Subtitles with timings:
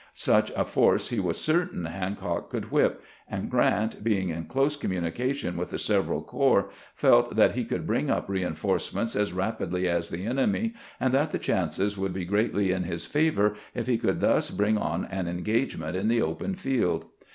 [0.15, 5.55] Such a force he was certain Hancock could whip; and Grant, being in close communication
[5.55, 10.09] with the several corps, felt that he could bring up rein forcements as rapidly as
[10.09, 14.21] the enemy, and that the chances would be greatly in his favor if he could
[14.21, 17.05] thus bring on an engagement in the open field.